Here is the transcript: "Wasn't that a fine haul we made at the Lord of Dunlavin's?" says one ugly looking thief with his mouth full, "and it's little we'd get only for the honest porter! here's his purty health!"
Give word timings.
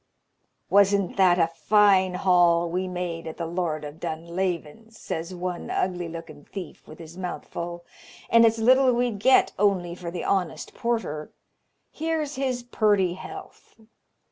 "Wasn't 0.71 1.15
that 1.17 1.37
a 1.37 1.45
fine 1.45 2.15
haul 2.15 2.67
we 2.71 2.87
made 2.87 3.27
at 3.27 3.37
the 3.37 3.45
Lord 3.45 3.85
of 3.85 3.99
Dunlavin's?" 3.99 4.97
says 4.99 5.35
one 5.35 5.69
ugly 5.69 6.09
looking 6.09 6.43
thief 6.43 6.87
with 6.87 6.97
his 6.97 7.19
mouth 7.19 7.47
full, 7.47 7.85
"and 8.27 8.43
it's 8.43 8.57
little 8.57 8.91
we'd 8.93 9.19
get 9.19 9.51
only 9.59 9.93
for 9.93 10.09
the 10.09 10.23
honest 10.23 10.73
porter! 10.73 11.29
here's 11.91 12.33
his 12.33 12.63
purty 12.63 13.13
health!" 13.13 13.75